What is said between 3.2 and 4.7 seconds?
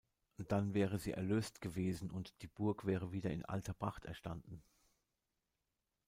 in alter Pracht erstanden.